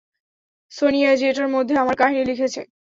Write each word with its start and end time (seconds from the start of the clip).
সোনিয়াজি 0.71 1.25
এটার 1.27 1.49
মধ্যে 1.55 1.73
আমার 1.77 1.95
কাহিনি 1.95 2.21
লিখেছে। 2.25 2.61